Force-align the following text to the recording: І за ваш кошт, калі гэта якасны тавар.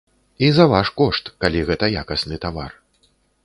І 0.45 0.47
за 0.59 0.65
ваш 0.71 0.89
кошт, 1.03 1.31
калі 1.45 1.63
гэта 1.69 1.93
якасны 2.05 2.43
тавар. 2.47 2.71